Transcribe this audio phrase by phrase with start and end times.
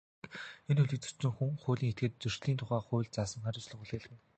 [0.69, 4.21] Энэ хуулийг зөрчсөн хүн, хуулийн этгээдэд Зөрчлийн тухай хуульд заасан хариуцлага хүлээлгэнэ.